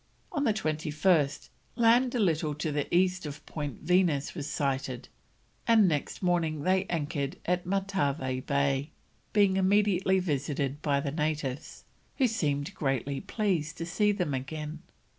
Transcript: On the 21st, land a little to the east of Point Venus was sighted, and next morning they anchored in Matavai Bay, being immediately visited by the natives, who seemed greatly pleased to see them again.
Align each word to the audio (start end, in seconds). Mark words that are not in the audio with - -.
On 0.31 0.45
the 0.45 0.51
21st, 0.53 1.49
land 1.75 2.15
a 2.15 2.19
little 2.19 2.55
to 2.55 2.71
the 2.71 2.87
east 2.91 3.27
of 3.27 3.45
Point 3.45 3.81
Venus 3.83 4.33
was 4.33 4.47
sighted, 4.49 5.09
and 5.67 5.87
next 5.87 6.23
morning 6.23 6.63
they 6.63 6.85
anchored 6.85 7.37
in 7.45 7.61
Matavai 7.65 8.39
Bay, 8.39 8.89
being 9.31 9.57
immediately 9.57 10.17
visited 10.17 10.81
by 10.81 11.01
the 11.01 11.11
natives, 11.11 11.83
who 12.17 12.25
seemed 12.25 12.73
greatly 12.73 13.21
pleased 13.21 13.77
to 13.77 13.85
see 13.85 14.11
them 14.11 14.33
again. 14.33 14.81